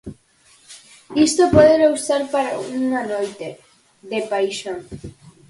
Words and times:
Isto 1.27 1.43
pódelo 1.55 1.87
usar 1.97 2.21
para 2.33 2.57
unha 2.79 3.01
noite 3.13 3.47
de 4.11 4.19
paixón. 4.29 4.79